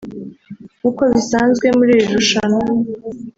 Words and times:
nk’uko 0.79 1.01
bisanzwe 1.13 1.67
muri 1.77 1.91
iri 1.95 2.05
rushanwa 2.13 2.61